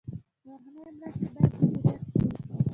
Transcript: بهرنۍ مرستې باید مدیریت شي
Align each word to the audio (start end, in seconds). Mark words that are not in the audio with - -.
بهرنۍ 0.43 0.71
مرستې 0.99 1.27
باید 1.33 1.53
مدیریت 1.61 2.03
شي 2.11 2.21